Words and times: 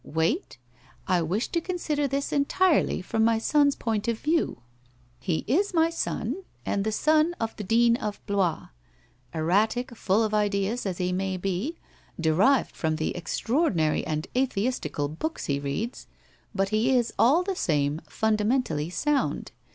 Wait! 0.03 0.57
I 1.07 1.21
wish 1.21 1.49
to 1.49 1.61
consider 1.61 2.07
this 2.07 2.33
entirely 2.33 3.03
from 3.03 3.23
my 3.23 3.37
son's 3.37 3.75
WHITE 3.75 4.07
ROSE 4.07 4.17
OF 4.17 4.25
WEARY 4.25 4.37
LEAF 4.37 4.47
185 4.47 4.57
point 4.57 4.77
of 4.79 5.17
view. 5.45 5.53
He 5.53 5.59
is 5.59 5.73
my 5.75 5.89
son, 5.91 6.41
and 6.65 6.83
the 6.83 6.91
son 6.91 7.35
of 7.39 7.55
the 7.55 7.63
Dean 7.63 7.97
of 7.97 8.19
Blois. 8.25 8.69
Erratic, 9.31 9.95
full 9.95 10.23
of 10.23 10.33
ideas, 10.33 10.87
as 10.87 10.97
he 10.97 11.11
may 11.13 11.37
be, 11.37 11.77
derived 12.19 12.75
from 12.75 12.95
the 12.95 13.15
extraordinary 13.15 14.03
and 14.07 14.25
atheistical 14.35 15.07
books 15.07 15.45
he 15.45 15.59
reads, 15.59 16.07
but 16.55 16.69
he 16.69 16.89
is, 16.97 17.13
all 17.19 17.43
the 17.43 17.55
same, 17.55 18.01
fundamentally 18.09 18.89
sound. 18.89 19.51